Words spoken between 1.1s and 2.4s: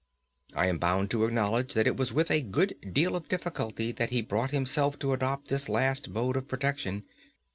to acknowledge that it was with